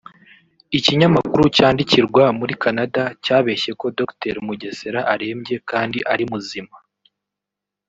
Ikinyamakuru 0.77 1.43
cyandikirwa 1.55 2.23
muri 2.39 2.53
Canada 2.63 3.03
cyabeshye 3.23 3.71
ko 3.79 3.85
Dr 3.97 4.35
Mugesera 4.45 4.99
arembye 5.13 5.55
kandi 5.69 5.99
ari 6.13 6.23
muzima 6.31 6.75